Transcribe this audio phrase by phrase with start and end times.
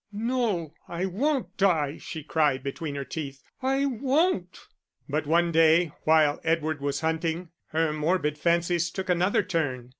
[0.11, 4.61] "No, I won't die," she cried between her teeth, "I won't!"
[5.07, 9.89] But one day, while Edward was hunting, her morbid fancies took another turn.